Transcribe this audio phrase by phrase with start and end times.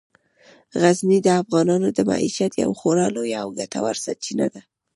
[0.81, 4.61] غزني د افغانانو د معیشت یوه خورا لویه او ګټوره سرچینه ده.